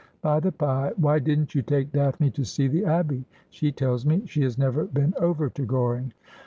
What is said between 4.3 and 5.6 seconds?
has never been over